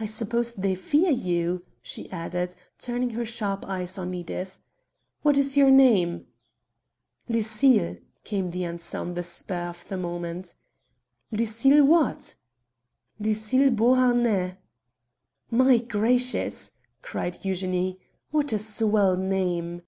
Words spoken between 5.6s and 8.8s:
name?" "Lucille," came the